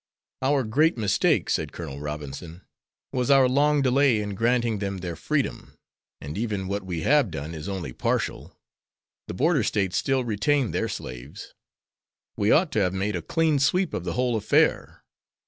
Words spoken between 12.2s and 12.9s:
We ought to